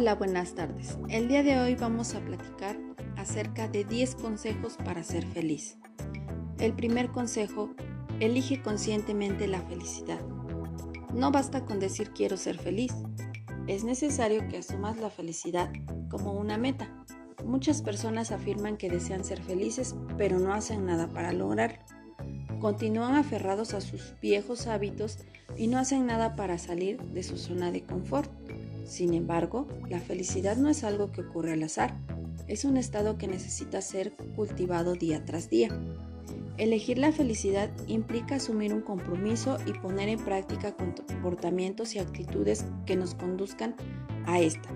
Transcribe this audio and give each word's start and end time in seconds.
Hola, 0.00 0.14
buenas 0.14 0.54
tardes. 0.54 0.96
El 1.10 1.28
día 1.28 1.42
de 1.42 1.60
hoy 1.60 1.74
vamos 1.74 2.14
a 2.14 2.20
platicar 2.20 2.74
acerca 3.18 3.68
de 3.68 3.84
10 3.84 4.14
consejos 4.14 4.78
para 4.82 5.02
ser 5.02 5.26
feliz. 5.26 5.76
El 6.58 6.72
primer 6.72 7.10
consejo, 7.10 7.74
elige 8.18 8.62
conscientemente 8.62 9.46
la 9.46 9.60
felicidad. 9.60 10.18
No 11.12 11.30
basta 11.30 11.66
con 11.66 11.80
decir 11.80 12.12
quiero 12.12 12.38
ser 12.38 12.56
feliz. 12.56 12.94
Es 13.66 13.84
necesario 13.84 14.48
que 14.48 14.56
asumas 14.56 14.96
la 14.96 15.10
felicidad 15.10 15.70
como 16.08 16.32
una 16.32 16.56
meta. 16.56 16.88
Muchas 17.44 17.82
personas 17.82 18.32
afirman 18.32 18.78
que 18.78 18.88
desean 18.88 19.22
ser 19.22 19.42
felices, 19.42 19.94
pero 20.16 20.38
no 20.38 20.54
hacen 20.54 20.86
nada 20.86 21.08
para 21.08 21.34
lograrlo. 21.34 21.84
Continúan 22.58 23.16
aferrados 23.16 23.74
a 23.74 23.82
sus 23.82 24.14
viejos 24.22 24.66
hábitos 24.66 25.18
y 25.58 25.66
no 25.66 25.78
hacen 25.78 26.06
nada 26.06 26.36
para 26.36 26.56
salir 26.56 26.98
de 27.02 27.22
su 27.22 27.36
zona 27.36 27.70
de 27.70 27.82
confort. 27.82 28.30
Sin 28.90 29.14
embargo, 29.14 29.68
la 29.88 30.00
felicidad 30.00 30.56
no 30.56 30.68
es 30.68 30.82
algo 30.82 31.12
que 31.12 31.20
ocurre 31.20 31.52
al 31.52 31.62
azar, 31.62 31.96
es 32.48 32.64
un 32.64 32.76
estado 32.76 33.18
que 33.18 33.28
necesita 33.28 33.80
ser 33.82 34.16
cultivado 34.34 34.94
día 34.94 35.24
tras 35.24 35.48
día. 35.48 35.68
Elegir 36.58 36.98
la 36.98 37.12
felicidad 37.12 37.70
implica 37.86 38.34
asumir 38.34 38.74
un 38.74 38.80
compromiso 38.80 39.58
y 39.64 39.78
poner 39.78 40.08
en 40.08 40.18
práctica 40.18 40.74
comportamientos 40.74 41.94
y 41.94 42.00
actitudes 42.00 42.64
que 42.84 42.96
nos 42.96 43.14
conduzcan 43.14 43.76
a 44.26 44.40
esta. 44.40 44.68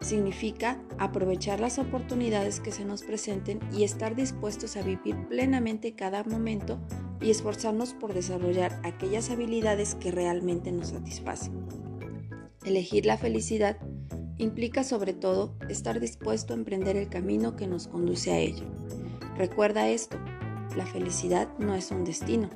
Significa 0.00 0.82
aprovechar 0.98 1.60
las 1.60 1.78
oportunidades 1.78 2.58
que 2.58 2.72
se 2.72 2.84
nos 2.84 3.04
presenten 3.04 3.60
y 3.72 3.84
estar 3.84 4.16
dispuestos 4.16 4.76
a 4.76 4.82
vivir 4.82 5.14
plenamente 5.28 5.94
cada 5.94 6.24
momento 6.24 6.80
y 7.20 7.30
esforzarnos 7.30 7.94
por 7.94 8.12
desarrollar 8.12 8.80
aquellas 8.82 9.30
habilidades 9.30 9.94
que 9.94 10.10
realmente 10.10 10.72
nos 10.72 10.88
satisfacen. 10.88 11.81
Elegir 12.64 13.06
la 13.06 13.18
felicidad 13.18 13.76
implica 14.38 14.84
sobre 14.84 15.12
todo 15.14 15.56
estar 15.68 15.98
dispuesto 15.98 16.52
a 16.52 16.56
emprender 16.56 16.96
el 16.96 17.08
camino 17.08 17.56
que 17.56 17.66
nos 17.66 17.88
conduce 17.88 18.32
a 18.32 18.38
ella. 18.38 18.64
Recuerda 19.36 19.88
esto, 19.88 20.16
la 20.76 20.86
felicidad 20.86 21.48
no 21.58 21.74
es 21.74 21.90
un 21.90 22.04
destino, 22.04 22.48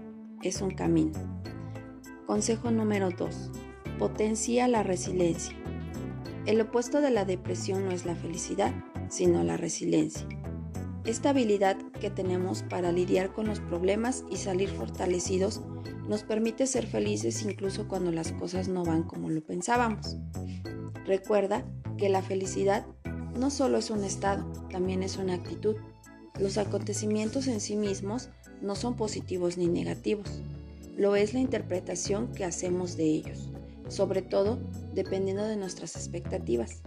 es 0.42 0.60
un 0.60 0.70
camino. 0.70 1.12
Consejo 2.26 2.70
número 2.70 3.10
2. 3.10 3.50
Potencia 3.98 4.68
la 4.68 4.84
resiliencia. 4.84 5.56
El 6.46 6.60
opuesto 6.60 7.00
de 7.00 7.10
la 7.10 7.24
depresión 7.24 7.84
no 7.84 7.90
es 7.90 8.06
la 8.06 8.14
felicidad, 8.14 8.72
sino 9.08 9.42
la 9.42 9.56
resiliencia. 9.56 10.26
Esta 11.06 11.30
habilidad 11.30 11.76
que 12.00 12.10
tenemos 12.10 12.64
para 12.64 12.90
lidiar 12.90 13.32
con 13.32 13.46
los 13.46 13.60
problemas 13.60 14.24
y 14.28 14.38
salir 14.38 14.68
fortalecidos 14.68 15.60
nos 16.08 16.24
permite 16.24 16.66
ser 16.66 16.84
felices 16.84 17.44
incluso 17.44 17.86
cuando 17.86 18.10
las 18.10 18.32
cosas 18.32 18.66
no 18.66 18.84
van 18.84 19.04
como 19.04 19.30
lo 19.30 19.40
pensábamos. 19.40 20.16
Recuerda 21.06 21.64
que 21.96 22.08
la 22.08 22.22
felicidad 22.22 22.84
no 23.38 23.50
solo 23.50 23.78
es 23.78 23.90
un 23.90 24.02
estado, 24.02 24.50
también 24.68 25.04
es 25.04 25.16
una 25.16 25.34
actitud. 25.34 25.76
Los 26.40 26.58
acontecimientos 26.58 27.46
en 27.46 27.60
sí 27.60 27.76
mismos 27.76 28.30
no 28.60 28.74
son 28.74 28.96
positivos 28.96 29.58
ni 29.58 29.68
negativos, 29.68 30.40
lo 30.96 31.14
es 31.14 31.34
la 31.34 31.40
interpretación 31.40 32.32
que 32.32 32.44
hacemos 32.44 32.96
de 32.96 33.04
ellos, 33.04 33.50
sobre 33.88 34.22
todo 34.22 34.58
dependiendo 34.92 35.44
de 35.44 35.56
nuestras 35.56 35.94
expectativas. 35.94 36.82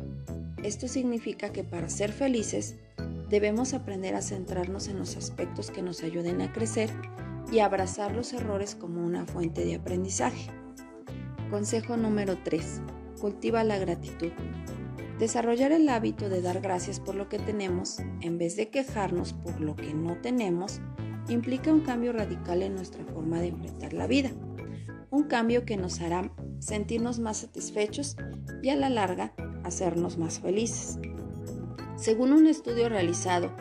Esto 0.62 0.90
significa 0.90 1.54
que 1.54 1.64
para 1.64 1.88
ser 1.88 2.12
felices 2.12 2.76
Debemos 3.30 3.76
aprender 3.76 4.16
a 4.16 4.24
centrarnos 4.24 4.88
en 4.88 4.98
los 4.98 5.16
aspectos 5.16 5.70
que 5.70 5.84
nos 5.84 6.02
ayuden 6.02 6.42
a 6.42 6.52
crecer 6.52 6.90
y 7.52 7.60
abrazar 7.60 8.16
los 8.16 8.34
errores 8.34 8.74
como 8.74 9.06
una 9.06 9.26
fuente 9.28 9.66
de 9.66 9.76
aprendizaje. 9.76 10.50
Consejo 11.52 11.96
número 11.96 12.40
3. 12.44 12.82
Cultiva 13.22 13.64
la 13.64 13.78
gratitud. 13.78 14.32
Desarrollar 15.20 15.72
el 15.72 15.90
hábito 15.90 16.28
de 16.28 16.42
dar 16.42 16.60
gracias 16.62 17.00
por 17.00 17.14
lo 17.14 17.30
que 17.30 17.38
tenemos 17.38 18.00
en 18.22 18.40
vez 18.40 18.56
de 18.56 18.70
quejarnos 18.70 19.34
por 19.34 19.62
lo 19.62 19.76
que 19.76 19.94
no 19.94 20.18
tenemos 20.18 20.82
implica 21.28 21.72
un 21.72 21.82
cambio 21.82 22.14
radical 22.14 22.64
en 22.64 22.74
nuestra 22.74 23.06
forma 23.06 23.40
de 23.42 23.50
enfrentar 23.50 23.94
la 23.94 24.08
vida. 24.08 24.32
Un 25.12 25.24
cambio 25.26 25.66
que 25.66 25.78
nos 25.78 26.02
hará 26.02 26.32
sentirnos 26.60 27.20
más 27.20 27.38
satisfechos 27.38 28.16
y 28.64 28.70
a 28.70 28.76
la 28.76 28.90
larga 28.90 29.34
hacernos 29.64 30.18
más 30.18 30.40
felices. 30.40 30.98
Según 32.00 32.32
un 32.32 32.48
estudio 32.48 32.88
realizado 32.88 33.52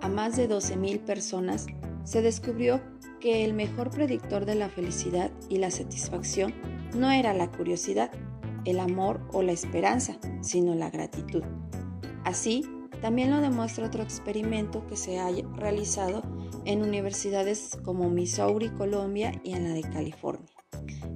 a 0.00 0.08
más 0.08 0.36
de 0.36 0.48
12.000 0.48 1.00
personas, 1.00 1.66
se 2.04 2.22
descubrió 2.22 2.80
que 3.20 3.44
el 3.44 3.52
mejor 3.52 3.90
predictor 3.90 4.46
de 4.46 4.54
la 4.54 4.70
felicidad 4.70 5.30
y 5.50 5.58
la 5.58 5.70
satisfacción 5.70 6.54
no 6.96 7.10
era 7.10 7.34
la 7.34 7.50
curiosidad, 7.50 8.10
el 8.64 8.80
amor 8.80 9.20
o 9.34 9.42
la 9.42 9.52
esperanza, 9.52 10.16
sino 10.40 10.74
la 10.74 10.88
gratitud. 10.88 11.42
Así, 12.24 12.64
también 13.02 13.30
lo 13.30 13.42
demuestra 13.42 13.86
otro 13.86 14.02
experimento 14.02 14.86
que 14.86 14.96
se 14.96 15.18
ha 15.18 15.28
realizado 15.56 16.22
en 16.64 16.80
universidades 16.80 17.78
como 17.84 18.08
Missouri, 18.08 18.70
Colombia 18.70 19.32
y 19.44 19.52
en 19.52 19.64
la 19.64 19.74
de 19.74 19.82
California 19.82 20.43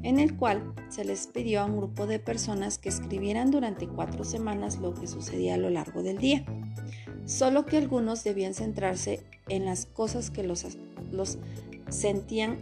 en 0.08 0.18
el 0.20 0.38
cual 0.38 0.72
se 0.88 1.04
les 1.04 1.26
pidió 1.26 1.60
a 1.60 1.66
un 1.66 1.76
grupo 1.76 2.06
de 2.06 2.18
personas 2.18 2.78
que 2.78 2.88
escribieran 2.88 3.50
durante 3.50 3.86
cuatro 3.86 4.24
semanas 4.24 4.78
lo 4.78 4.94
que 4.94 5.06
sucedía 5.06 5.56
a 5.56 5.58
lo 5.58 5.68
largo 5.68 6.02
del 6.02 6.16
día. 6.16 6.46
Solo 7.26 7.66
que 7.66 7.76
algunos 7.76 8.24
debían 8.24 8.54
centrarse 8.54 9.20
en 9.50 9.66
las 9.66 9.84
cosas 9.84 10.30
que 10.30 10.42
los, 10.42 10.64
los 11.12 11.36
sentían, 11.90 12.56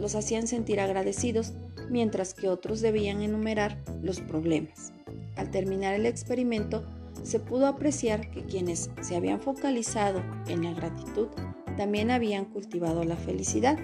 los 0.00 0.16
hacían 0.16 0.48
sentir 0.48 0.80
agradecidos, 0.80 1.52
mientras 1.88 2.34
que 2.34 2.48
otros 2.48 2.80
debían 2.80 3.22
enumerar 3.22 3.78
los 4.02 4.20
problemas. 4.20 4.92
Al 5.36 5.52
terminar 5.52 5.94
el 5.94 6.04
experimento, 6.04 6.84
se 7.22 7.38
pudo 7.38 7.68
apreciar 7.68 8.28
que 8.32 8.42
quienes 8.42 8.90
se 9.02 9.14
habían 9.14 9.40
focalizado 9.40 10.20
en 10.48 10.64
la 10.64 10.72
gratitud 10.72 11.28
también 11.76 12.10
habían 12.10 12.44
cultivado 12.44 13.04
la 13.04 13.16
felicidad. 13.16 13.78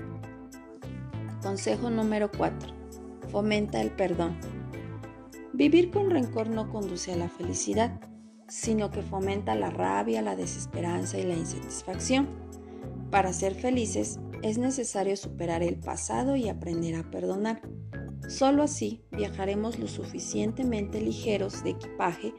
Consejo 1.43 1.91
número 1.91 2.29
4 2.37 2.84
fomenta 3.35 3.83
el 3.83 3.91
perdón. 3.91 4.39
Vivir 5.53 5.91
con 5.91 6.09
rencor 6.09 6.49
no 6.49 6.71
conduce 6.71 7.13
a 7.13 7.17
la 7.17 7.29
felicidad, 7.29 8.01
sino 8.47 8.93
que 8.93 9.03
fomenta 9.03 9.57
la 9.57 9.71
rabia, 9.71 10.23
la 10.23 10.37
desesperanza 10.37 11.19
y 11.19 11.25
la 11.25 11.35
insatisfacción. 11.35 12.29
Para 13.11 13.33
ser 13.33 13.57
felices 13.57 14.21
es 14.43 14.59
necesario 14.59 15.17
superar 15.17 15.65
el 15.65 15.81
pasado 15.81 16.37
y 16.37 16.49
aprender 16.49 16.95
a 16.95 17.11
perdonar. 17.11 17.61
Solo 18.29 18.63
así 18.63 19.03
viajaremos 19.11 19.81
lo 19.81 19.89
suficientemente 19.89 21.01
ligeros 21.01 21.65
de 21.65 21.71
equipaje 21.71 22.35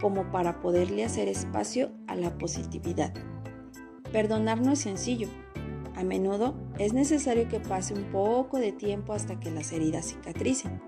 como 0.00 0.30
para 0.30 0.60
poderle 0.60 1.04
hacer 1.04 1.28
espacio 1.28 1.90
a 2.06 2.16
la 2.16 2.38
positividad. 2.38 3.12
Perdonar 4.12 4.62
no 4.62 4.72
es 4.72 4.78
sencillo, 4.78 5.28
a 5.96 6.04
menudo 6.04 6.54
es 6.78 6.92
necesario 6.92 7.48
que 7.48 7.58
pase 7.58 7.94
un 7.94 8.04
poco 8.12 8.58
de 8.58 8.72
tiempo 8.72 9.12
hasta 9.12 9.40
que 9.40 9.50
las 9.50 9.72
heridas 9.72 10.06
cicatricen. 10.06 10.80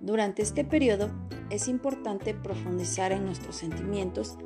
Durante 0.00 0.42
este 0.42 0.64
periodo 0.64 1.10
es 1.50 1.68
importante 1.68 2.34
profundizar 2.34 3.12
en 3.12 3.24
nuestros 3.24 3.56
sentimientos 3.56 4.36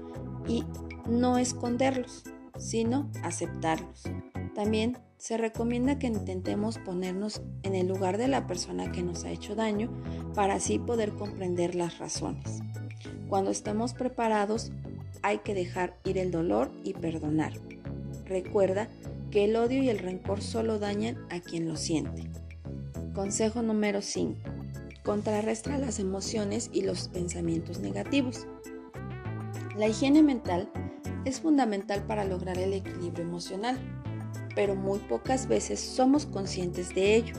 y 0.47 0.65
no 1.09 1.39
esconderlos, 1.39 2.25
sino 2.57 3.11
aceptarlos. 3.23 4.05
También 4.55 4.99
se 5.19 5.37
recomienda 5.37 5.99
que 5.99 6.07
intentemos 6.07 6.79
ponernos 6.79 7.43
en 7.63 7.75
el 7.75 7.89
lugar 7.89 8.17
de 8.19 8.29
la 8.29 8.47
persona 8.47 8.93
que 8.93 9.03
nos 9.03 9.25
ha 9.25 9.31
hecho 9.31 9.55
daño 9.55 9.91
para 10.35 10.55
así 10.55 10.79
poder 10.79 11.13
comprender 11.13 11.75
las 11.75 11.99
razones. 11.99 12.61
Cuando 13.29 13.51
estemos 13.51 13.93
preparados, 13.93 14.73
hay 15.23 15.39
que 15.39 15.55
dejar 15.55 15.99
ir 16.05 16.19
el 16.19 16.31
dolor 16.31 16.71
y 16.85 16.93
perdonar. 16.93 17.53
Recuerda 18.27 18.89
que 19.37 19.45
el 19.45 19.55
odio 19.57 19.83
y 19.83 19.91
el 19.91 19.99
rencor 19.99 20.41
solo 20.41 20.79
dañan 20.79 21.27
a 21.29 21.41
quien 21.41 21.69
lo 21.69 21.77
siente. 21.77 22.31
Consejo 23.13 23.61
número 23.61 24.01
5. 24.01 24.35
Contrarrestra 25.05 25.77
las 25.77 25.99
emociones 25.99 26.71
y 26.73 26.81
los 26.81 27.09
pensamientos 27.09 27.81
negativos. 27.81 28.47
La 29.77 29.89
higiene 29.89 30.23
mental 30.23 30.71
es 31.27 31.43
fundamental 31.43 32.07
para 32.07 32.25
lograr 32.25 32.57
el 32.57 32.73
equilibrio 32.73 33.27
emocional, 33.27 33.79
pero 34.55 34.75
muy 34.75 35.01
pocas 35.01 35.49
veces 35.49 35.81
somos 35.81 36.25
conscientes 36.25 36.95
de 36.95 37.17
ello. 37.17 37.35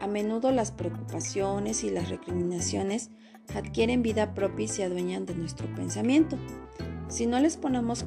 A 0.00 0.08
menudo 0.08 0.50
las 0.50 0.72
preocupaciones 0.72 1.84
y 1.84 1.90
las 1.90 2.08
recriminaciones 2.08 3.12
adquieren 3.54 4.02
vida 4.02 4.34
propia 4.34 4.64
y 4.64 4.68
se 4.68 4.82
adueñan 4.82 5.26
de 5.26 5.36
nuestro 5.36 5.72
pensamiento. 5.76 6.36
Si 7.06 7.26
no 7.26 7.38
les 7.38 7.56
ponemos 7.56 8.04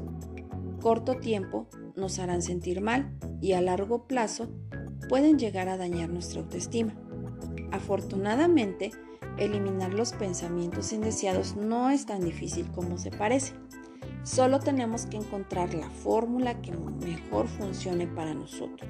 corto 0.84 1.16
tiempo, 1.16 1.70
nos 1.96 2.20
harán 2.20 2.42
sentir 2.42 2.82
mal 2.82 3.18
y 3.40 3.54
a 3.54 3.62
largo 3.62 4.06
plazo 4.06 4.50
pueden 5.08 5.40
llegar 5.40 5.70
a 5.70 5.78
dañar 5.78 6.10
nuestra 6.10 6.42
autoestima. 6.42 6.94
Afortunadamente, 7.72 8.92
eliminar 9.38 9.94
los 9.94 10.12
pensamientos 10.12 10.92
indeseados 10.92 11.56
no 11.56 11.90
es 11.90 12.06
tan 12.06 12.26
difícil 12.26 12.70
como 12.72 12.98
se 12.98 13.12
parece. 13.12 13.54
Solo 14.24 14.60
tenemos 14.60 15.06
que 15.06 15.16
encontrar 15.16 15.74
la 15.74 15.90
fórmula 15.90 16.62
que 16.62 16.74
mejor 16.74 17.48
funcione 17.48 18.06
para 18.06 18.34
nosotros. 18.34 18.90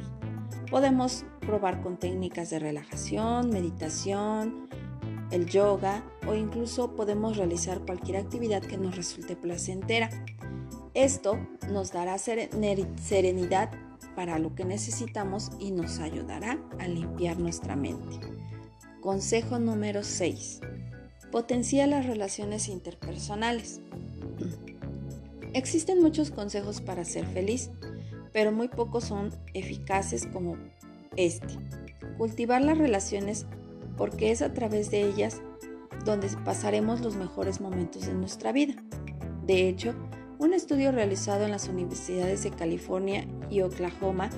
Podemos 0.72 1.26
probar 1.42 1.84
con 1.84 1.98
técnicas 1.98 2.50
de 2.50 2.58
relajación, 2.58 3.52
meditación, 3.52 4.68
el 5.30 5.46
yoga 5.46 6.04
o 6.28 6.34
incluso 6.34 6.96
podemos 6.96 7.38
realizar 7.38 7.82
cualquier 7.82 8.18
actividad 8.18 8.64
que 8.64 8.78
nos 8.78 8.96
resulte 8.96 9.36
placentera. 9.36 10.10
Esto 10.94 11.40
nos 11.72 11.92
dará 11.92 12.18
serenidad 12.20 13.72
para 14.16 14.38
lo 14.38 14.54
que 14.54 14.64
necesitamos 14.64 15.50
y 15.60 15.72
nos 15.72 15.98
ayudará 15.98 16.60
a 16.80 16.88
limpiar 16.88 17.40
nuestra 17.40 17.76
mente. 17.76 18.20
Consejo 19.02 19.58
número 19.58 20.04
6. 20.04 20.62
Potencia 21.32 21.88
las 21.88 22.06
relaciones 22.06 22.70
interpersonales. 22.70 23.82
Existen 25.54 26.00
muchos 26.00 26.30
consejos 26.30 26.80
para 26.80 27.06
ser 27.06 27.26
feliz, 27.26 27.72
pero 28.32 28.52
muy 28.52 28.68
pocos 28.68 29.06
son 29.06 29.32
eficaces 29.56 30.28
como 30.28 30.58
este. 31.16 31.56
Cultivar 32.20 32.62
las 32.62 32.78
relaciones 32.78 33.48
porque 33.98 34.32
es 34.32 34.44
a 34.44 34.54
través 34.54 34.92
de 34.92 35.02
ellas 35.02 35.42
donde 36.06 36.28
pasaremos 36.46 37.02
los 37.02 37.16
mejores 37.16 37.62
momentos 37.62 38.06
de 38.06 38.14
nuestra 38.14 38.52
vida. 38.52 38.76
De 39.46 39.68
hecho, 39.68 39.96
un 40.40 40.54
estudio 40.54 40.92
realizado 40.92 41.46
en 41.46 41.52
las 41.52 41.68
universidades 41.68 42.44
de 42.44 42.52
California 42.52 43.28
y 43.50 43.62
Oklahoma 43.62 44.30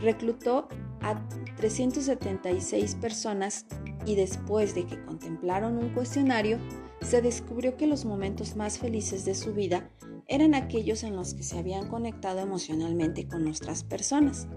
reclutó 0.00 0.68
a 1.00 1.20
376 1.56 2.94
personas 2.96 3.66
y 4.06 4.14
después 4.16 4.74
de 4.74 4.84
que 4.86 5.02
contemplaron 5.04 5.78
un 5.78 5.90
cuestionario, 5.90 6.58
se 7.00 7.22
descubrió 7.22 7.76
que 7.76 7.86
los 7.86 8.04
momentos 8.04 8.56
más 8.56 8.78
felices 8.78 9.24
de 9.24 9.34
su 9.34 9.52
vida 9.52 9.90
eran 10.28 10.54
aquellos 10.54 11.02
en 11.02 11.16
los 11.16 11.34
que 11.34 11.42
se 11.42 11.58
habían 11.58 11.88
conectado 11.88 12.40
emocionalmente 12.40 13.26
con 13.26 13.44
nuestras 13.44 13.84
personas. 13.84 14.48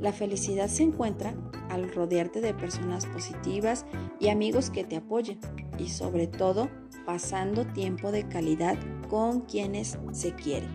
La 0.00 0.12
felicidad 0.12 0.68
se 0.68 0.82
encuentra 0.82 1.34
al 1.70 1.90
rodearte 1.92 2.40
de 2.40 2.52
personas 2.52 3.06
positivas 3.06 3.86
y 4.20 4.28
amigos 4.28 4.70
que 4.70 4.84
te 4.84 4.96
apoyen 4.96 5.40
y 5.78 5.88
sobre 5.88 6.26
todo 6.26 6.68
pasando 7.04 7.66
tiempo 7.66 8.12
de 8.12 8.28
calidad 8.28 8.76
con 9.08 9.42
quienes 9.42 9.98
se 10.12 10.34
quiere. 10.34 10.66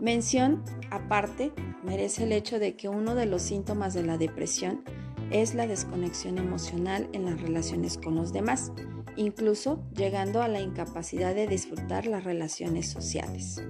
Mención 0.00 0.62
aparte 0.90 1.52
merece 1.82 2.24
el 2.24 2.32
hecho 2.32 2.58
de 2.58 2.76
que 2.76 2.88
uno 2.88 3.14
de 3.14 3.26
los 3.26 3.42
síntomas 3.42 3.94
de 3.94 4.04
la 4.04 4.18
depresión 4.18 4.82
es 5.30 5.54
la 5.54 5.66
desconexión 5.66 6.38
emocional 6.38 7.08
en 7.12 7.26
las 7.26 7.40
relaciones 7.40 7.98
con 7.98 8.14
los 8.14 8.32
demás, 8.32 8.72
incluso 9.16 9.82
llegando 9.94 10.40
a 10.42 10.48
la 10.48 10.60
incapacidad 10.60 11.34
de 11.34 11.46
disfrutar 11.46 12.06
las 12.06 12.24
relaciones 12.24 12.88
sociales. 12.88 13.62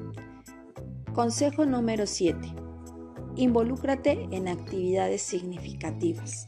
Consejo 1.14 1.66
número 1.66 2.06
7. 2.06 2.38
Involúcrate 3.36 4.28
en 4.30 4.48
actividades 4.48 5.22
significativas. 5.22 6.46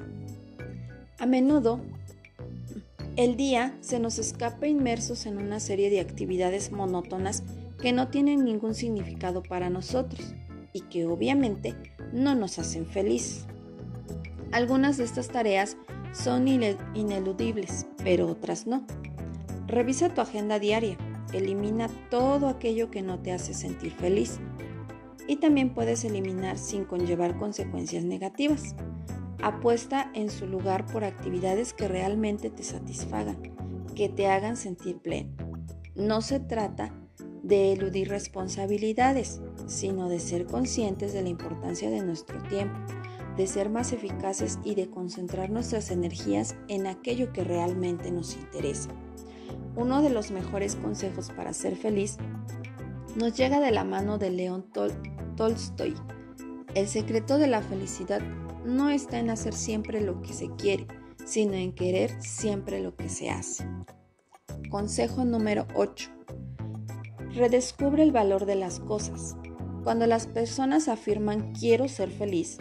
A 1.19 1.27
menudo, 1.27 1.81
el 3.25 3.37
día 3.37 3.77
se 3.83 4.01
nos 4.01 4.19
escapa 4.19 4.67
inmersos 4.67 5.27
en 5.27 5.37
una 5.37 5.61
serie 5.61 5.91
de 5.91 6.01
actividades 6.01 6.73
monótonas 6.73 7.43
que 7.79 7.93
no 7.93 8.09
tienen 8.09 8.47
ningún 8.47 8.75
significado 8.75 9.43
para 9.43 9.69
nosotros 9.69 10.35
y 10.73 10.81
que 10.89 11.05
obviamente 11.05 11.75
no 12.15 12.35
nos 12.35 12.59
hacen 12.59 12.87
feliz. 12.87 13.45
Algunas 14.53 14.97
de 14.97 15.05
estas 15.05 15.29
tareas 15.29 15.77
son 16.15 16.49
ineludibles, 16.49 17.87
pero 18.03 18.27
otras 18.27 18.67
no. 18.67 18.87
Revisa 19.67 20.15
tu 20.15 20.23
agenda 20.23 20.59
diaria, 20.59 20.97
elimina 21.35 21.91
todo 22.11 22.49
aquello 22.49 22.91
que 22.91 23.03
no 23.03 23.21
te 23.21 23.33
hace 23.33 23.53
sentir 23.53 23.93
feliz 23.93 24.41
y 25.29 25.37
también 25.37 25.75
puedes 25.75 26.07
eliminar 26.07 26.57
sin 26.57 26.87
conllevar 26.87 27.37
consecuencias 27.37 28.03
negativas. 28.03 28.75
Apuesta 29.43 30.11
en 30.15 30.31
su 30.31 30.47
lugar 30.47 30.87
por 30.87 31.05
actividades 31.05 31.73
que 31.73 31.89
realmente 31.89 32.51
te 32.51 32.63
satisfagan, 32.63 33.41
que 33.95 34.09
te 34.09 34.27
hagan 34.27 34.57
sentir 34.57 34.99
pleno. 34.99 35.31
No 35.95 36.21
se 36.23 36.41
trata 36.41 36.95
de 37.43 37.73
eludir 37.73 38.09
responsabilidades, 38.09 39.41
sino 39.67 40.09
de 40.09 40.21
ser 40.21 40.47
conscientes 40.47 41.13
de 41.13 41.23
la 41.23 41.29
importancia 41.29 41.91
de 41.91 42.03
nuestro 42.03 42.43
tiempo 42.45 42.79
de 43.37 43.47
ser 43.47 43.71
más 43.71 43.93
eficaces 43.93 44.59
y 44.65 44.75
de 44.75 44.91
concentrar 44.91 45.51
nuestras 45.51 45.91
energías 45.91 46.57
en 46.69 46.87
aquello 46.87 47.33
que 47.33 47.45
realmente 47.45 48.11
nos 48.11 48.37
interesa. 48.37 48.91
Uno 49.77 50.03
de 50.03 50.11
los 50.11 50.31
mejores 50.31 50.77
consejos 50.77 51.31
para 51.31 51.53
ser 51.53 51.77
feliz 51.77 52.19
nos 53.17 53.35
llega 53.37 53.61
de 53.61 53.71
la 53.71 53.85
mano 53.85 54.19
de 54.19 54.31
León 54.31 54.67
Tolstoy. 55.37 55.95
El 56.75 56.87
secreto 56.87 57.39
de 57.39 57.47
la 57.47 57.63
felicidad 57.63 58.21
no 58.65 58.91
está 58.91 59.19
en 59.19 59.31
hacer 59.31 59.55
siempre 59.55 60.01
lo 60.01 60.21
que 60.23 60.33
se 60.33 60.51
quiere, 60.51 60.87
sino 61.25 61.55
en 61.55 61.73
querer 61.73 62.11
siempre 62.23 62.81
lo 62.83 62.97
que 62.97 63.09
se 63.09 63.31
hace. 63.31 63.65
Consejo 64.71 65.25
número 65.25 65.67
8. 65.75 66.11
Redescubre 67.35 68.03
el 68.03 68.13
valor 68.13 68.47
de 68.47 68.57
las 68.57 68.81
cosas. 68.81 69.37
Cuando 69.85 70.07
las 70.07 70.27
personas 70.27 70.89
afirman 70.89 71.53
quiero 71.55 71.89
ser 71.89 72.11
feliz, 72.11 72.59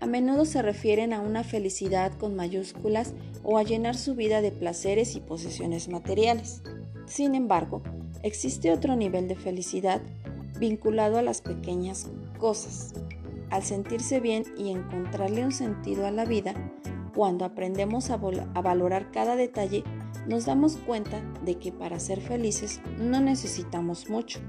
a 0.00 0.06
menudo 0.06 0.44
se 0.44 0.62
refieren 0.62 1.12
a 1.12 1.20
una 1.20 1.44
felicidad 1.44 2.12
con 2.18 2.36
mayúsculas 2.36 3.14
o 3.42 3.58
a 3.58 3.62
llenar 3.62 3.96
su 3.96 4.14
vida 4.14 4.40
de 4.40 4.52
placeres 4.52 5.16
y 5.16 5.20
posesiones 5.20 5.88
materiales. 5.88 6.62
Sin 7.06 7.34
embargo, 7.34 7.82
existe 8.22 8.72
otro 8.72 8.96
nivel 8.96 9.28
de 9.28 9.36
felicidad 9.36 10.02
vinculado 10.58 11.18
a 11.18 11.22
las 11.22 11.40
pequeñas 11.40 12.08
cosas. 12.38 12.94
Al 13.50 13.62
sentirse 13.62 14.20
bien 14.20 14.44
y 14.56 14.70
encontrarle 14.70 15.44
un 15.44 15.52
sentido 15.52 16.06
a 16.06 16.10
la 16.10 16.24
vida, 16.24 16.54
cuando 17.14 17.44
aprendemos 17.44 18.10
a, 18.10 18.18
valorar 18.18 19.10
cada 19.10 19.36
detalle, 19.36 19.84
nos 20.26 20.44
damos 20.44 20.76
cuenta 20.76 21.22
de 21.44 21.58
que 21.58 21.72
para 21.72 21.98
ser 21.98 22.20
felices 22.20 22.82
no 22.98 23.20
necesitamos 23.20 24.10
mucho, 24.10 24.40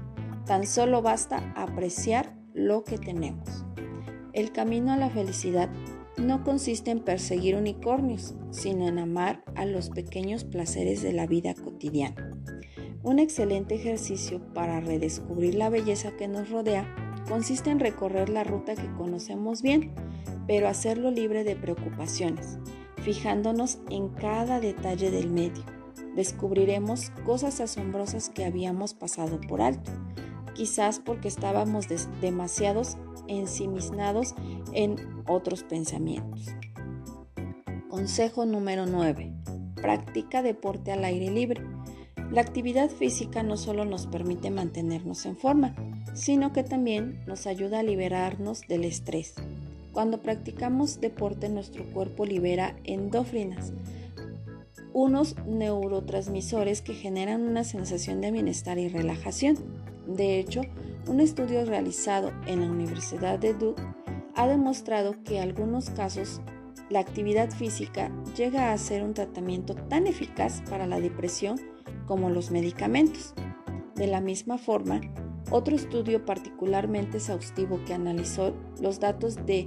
tan 0.44 0.66
solo 0.66 1.00
basta 1.00 1.52
apreciar 1.56 2.36
lo 2.52 2.84
que 2.84 2.98
tenemos. 2.98 3.64
El 4.34 4.52
camino 4.52 4.92
a 4.92 4.96
la 4.96 5.08
felicidad 5.08 5.70
no 6.18 6.42
consiste 6.44 6.90
en 6.90 7.00
perseguir 7.00 7.56
unicornios, 7.56 8.34
sino 8.50 8.88
en 8.88 8.98
amar 8.98 9.42
a 9.54 9.64
los 9.64 9.88
pequeños 9.88 10.44
placeres 10.44 11.02
de 11.02 11.12
la 11.12 11.26
vida 11.26 11.54
cotidiana. 11.54 12.34
Un 13.02 13.20
excelente 13.20 13.76
ejercicio 13.76 14.40
para 14.52 14.80
redescubrir 14.80 15.54
la 15.54 15.70
belleza 15.70 16.16
que 16.16 16.28
nos 16.28 16.50
rodea 16.50 17.07
consiste 17.28 17.70
en 17.70 17.80
recorrer 17.80 18.28
la 18.28 18.42
ruta 18.42 18.74
que 18.74 18.90
conocemos 18.94 19.62
bien, 19.62 19.92
pero 20.46 20.68
hacerlo 20.68 21.10
libre 21.10 21.44
de 21.44 21.56
preocupaciones, 21.56 22.58
fijándonos 23.02 23.78
en 23.90 24.08
cada 24.08 24.60
detalle 24.60 25.10
del 25.10 25.30
medio. 25.30 25.62
Descubriremos 26.16 27.10
cosas 27.24 27.60
asombrosas 27.60 28.30
que 28.30 28.44
habíamos 28.44 28.94
pasado 28.94 29.40
por 29.40 29.60
alto, 29.60 29.90
quizás 30.54 30.98
porque 30.98 31.28
estábamos 31.28 31.86
demasiados 32.20 32.96
ensimismados 33.28 34.34
en 34.72 34.96
otros 35.28 35.62
pensamientos. 35.62 36.46
Consejo 37.88 38.46
número 38.46 38.86
9. 38.86 39.32
Practica 39.76 40.42
deporte 40.42 40.92
al 40.92 41.04
aire 41.04 41.30
libre. 41.30 41.62
La 42.32 42.40
actividad 42.40 42.90
física 42.90 43.42
no 43.42 43.56
solo 43.56 43.84
nos 43.84 44.06
permite 44.06 44.50
mantenernos 44.50 45.24
en 45.24 45.36
forma, 45.36 45.74
sino 46.18 46.52
que 46.52 46.64
también 46.64 47.20
nos 47.26 47.46
ayuda 47.46 47.78
a 47.78 47.82
liberarnos 47.84 48.62
del 48.62 48.84
estrés. 48.84 49.34
Cuando 49.92 50.20
practicamos 50.20 51.00
deporte 51.00 51.48
nuestro 51.48 51.84
cuerpo 51.84 52.26
libera 52.26 52.76
endófinas, 52.84 53.72
unos 54.92 55.36
neurotransmisores 55.46 56.82
que 56.82 56.94
generan 56.94 57.42
una 57.42 57.62
sensación 57.62 58.20
de 58.20 58.32
bienestar 58.32 58.78
y 58.78 58.88
relajación. 58.88 59.56
De 60.08 60.40
hecho, 60.40 60.62
un 61.06 61.20
estudio 61.20 61.64
realizado 61.64 62.32
en 62.46 62.60
la 62.60 62.66
Universidad 62.66 63.38
de 63.38 63.54
Duke 63.54 63.82
ha 64.34 64.48
demostrado 64.48 65.14
que 65.22 65.36
en 65.36 65.44
algunos 65.44 65.90
casos 65.90 66.40
la 66.90 66.98
actividad 66.98 67.50
física 67.50 68.10
llega 68.36 68.72
a 68.72 68.78
ser 68.78 69.04
un 69.04 69.14
tratamiento 69.14 69.74
tan 69.74 70.08
eficaz 70.08 70.62
para 70.68 70.86
la 70.86 70.98
depresión 71.00 71.60
como 72.06 72.28
los 72.28 72.50
medicamentos. 72.50 73.34
De 73.94 74.06
la 74.06 74.20
misma 74.20 74.58
forma, 74.58 75.00
otro 75.50 75.74
estudio 75.74 76.24
particularmente 76.24 77.18
exhaustivo 77.18 77.80
que 77.84 77.94
analizó 77.94 78.54
los 78.80 79.00
datos 79.00 79.36
de 79.46 79.66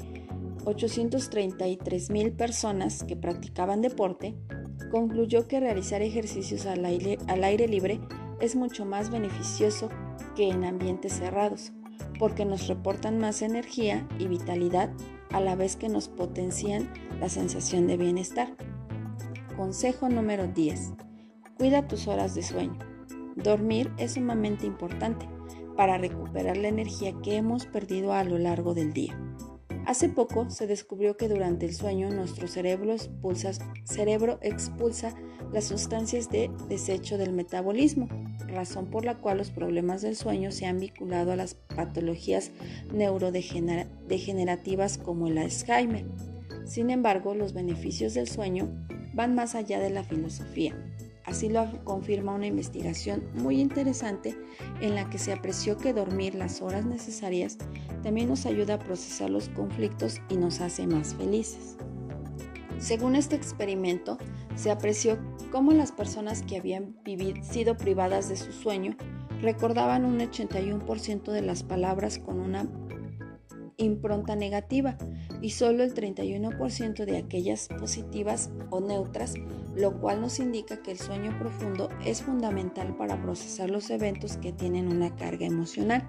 833 0.66 2.10
mil 2.12 2.32
personas 2.34 3.04
que 3.04 3.16
practicaban 3.16 3.82
deporte 3.82 4.36
concluyó 4.92 5.48
que 5.48 5.60
realizar 5.60 6.02
ejercicios 6.02 6.66
al 6.66 6.86
aire, 6.86 7.18
al 7.28 7.44
aire 7.44 7.68
libre 7.68 8.00
es 8.40 8.56
mucho 8.56 8.86
más 8.86 9.10
beneficioso 9.10 9.90
que 10.36 10.50
en 10.50 10.64
ambientes 10.64 11.14
cerrados, 11.14 11.72
porque 12.20 12.46
nos 12.46 12.68
reportan 12.68 13.20
más 13.20 13.42
energía 13.42 14.08
y 14.20 14.28
vitalidad 14.28 14.92
a 15.32 15.40
la 15.40 15.56
vez 15.56 15.76
que 15.76 15.90
nos 15.90 16.10
potencian 16.10 16.92
la 17.20 17.30
sensación 17.30 17.88
de 17.88 17.98
bienestar. 17.98 18.56
Consejo 19.56 20.10
número 20.10 20.48
10. 20.48 20.94
Cuida 21.58 21.88
tus 21.88 22.08
horas 22.08 22.36
de 22.36 22.44
sueño. 22.44 22.78
Dormir 23.36 23.92
es 23.98 24.14
sumamente 24.14 24.66
importante 24.66 25.28
para 25.76 25.98
recuperar 25.98 26.58
la 26.58 26.68
energía 26.68 27.14
que 27.24 27.36
hemos 27.36 27.66
perdido 27.66 28.14
a 28.14 28.24
lo 28.24 28.38
largo 28.38 28.74
del 28.74 28.94
día. 28.94 29.18
Hace 29.86 30.10
poco 30.10 30.50
se 30.50 30.68
descubrió 30.68 31.18
que 31.18 31.28
durante 31.28 31.66
el 31.66 31.74
sueño 31.74 32.12
nuestro 32.12 32.48
cerebro 32.48 32.94
expulsa, 34.42 35.16
las 35.52 35.66
sustancias 35.66 36.30
de 36.30 36.52
desecho 36.70 37.18
del 37.18 37.34
metabolismo, 37.34 38.08
razón 38.48 38.92
por 38.92 39.06
la 39.06 39.18
cual 39.18 39.40
los 39.40 39.50
problemas 39.50 40.02
del 40.02 40.16
sueño 40.16 40.52
se 40.52 40.68
han 40.68 40.80
vinculado 40.80 41.32
a 41.32 41.36
las 41.36 41.56
patologías 41.56 42.52
neurodegenerativas 42.94 44.98
como 44.98 45.28
el 45.28 45.40
Alzheimer. 45.40 46.06
Sin 46.66 46.90
embargo, 46.90 47.34
los 47.34 47.54
beneficios 47.54 48.14
del 48.14 48.30
sueño 48.30 48.70
van 49.14 49.36
más 49.36 49.56
allá 49.56 49.80
de 49.80 49.90
la 49.90 50.04
filosofía. 50.04 50.76
Así 51.26 51.50
lo 51.50 51.68
confirma 51.84 52.34
una 52.34 52.48
investigación 52.48 53.24
muy 53.36 53.60
interesante 53.62 54.36
en 54.82 54.96
la 54.96 55.10
que 55.10 55.20
se 55.20 55.34
apreció 55.34 55.78
que 55.78 55.94
dormir 55.94 56.36
las 56.36 56.62
horas 56.62 56.86
necesarias 56.86 57.58
también 58.04 58.30
nos 58.30 58.46
ayuda 58.46 58.76
a 58.76 58.80
procesar 58.80 59.30
los 59.30 59.50
conflictos 59.50 60.20
y 60.30 60.38
nos 60.38 60.62
hace 60.62 60.88
más 60.88 61.14
felices. 61.14 61.78
Según 62.80 63.16
este 63.16 63.36
experimento, 63.36 64.18
se 64.56 64.72
apreció 64.72 65.20
cómo 65.52 65.72
las 65.72 65.92
personas 65.92 66.42
que 66.42 66.58
habían 66.58 66.96
sido 67.44 67.78
privadas 67.78 68.28
de 68.28 68.38
su 68.38 68.52
sueño 68.52 68.96
recordaban 69.42 70.06
un 70.06 70.20
81% 70.20 71.32
de 71.32 71.42
las 71.42 71.62
palabras 71.62 72.18
con 72.18 72.40
una 72.40 72.68
impronta 73.84 74.36
negativa 74.36 74.98
y 75.42 75.52
solo 75.52 75.84
el 75.84 75.94
31% 75.94 77.06
de 77.06 77.18
aquellas 77.18 77.68
positivas 77.68 78.52
o 78.70 78.80
neutras, 78.80 79.34
lo 79.76 80.00
cual 80.00 80.22
nos 80.22 80.40
indica 80.40 80.82
que 80.82 80.92
el 80.92 81.00
sueño 81.00 81.38
profundo 81.40 81.90
es 82.06 82.22
fundamental 82.22 82.96
para 82.96 83.22
procesar 83.22 83.70
los 83.70 83.90
eventos 83.90 84.38
que 84.38 84.52
tienen 84.52 84.88
una 84.88 85.16
carga 85.16 85.46
emocional 85.46 86.08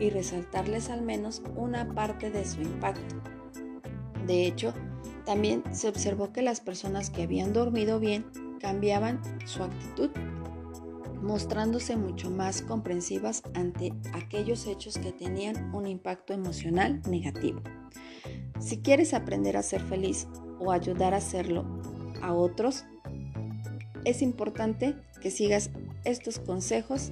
y 0.00 0.10
resaltarles 0.10 0.90
al 0.90 1.02
menos 1.02 1.42
una 1.56 1.94
parte 1.94 2.30
de 2.30 2.44
su 2.44 2.62
impacto. 2.62 3.16
De 4.26 4.46
hecho, 4.46 4.74
también 5.24 5.62
se 5.72 5.88
observó 5.88 6.32
que 6.32 6.42
las 6.42 6.60
personas 6.60 7.10
que 7.10 7.22
habían 7.22 7.52
dormido 7.52 8.00
bien 8.00 8.26
cambiaban 8.60 9.20
su 9.44 9.62
actitud 9.62 10.10
mostrándose 11.26 11.96
mucho 11.96 12.30
más 12.30 12.62
comprensivas 12.62 13.42
ante 13.54 13.92
aquellos 14.12 14.66
hechos 14.66 14.96
que 14.96 15.12
tenían 15.12 15.74
un 15.74 15.86
impacto 15.86 16.32
emocional 16.32 17.02
negativo. 17.08 17.60
Si 18.60 18.78
quieres 18.78 19.12
aprender 19.12 19.56
a 19.56 19.62
ser 19.62 19.82
feliz 19.82 20.28
o 20.60 20.70
ayudar 20.70 21.14
a 21.14 21.18
hacerlo 21.18 21.64
a 22.22 22.32
otros, 22.32 22.84
es 24.04 24.22
importante 24.22 24.94
que 25.20 25.30
sigas 25.30 25.70
estos 26.04 26.38
consejos 26.38 27.10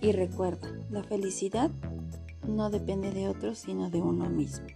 y 0.00 0.12
recuerda, 0.12 0.70
la 0.90 1.02
felicidad 1.02 1.70
no 2.46 2.70
depende 2.70 3.10
de 3.10 3.28
otros 3.28 3.58
sino 3.58 3.90
de 3.90 3.98
uno 4.00 4.30
mismo. 4.30 4.66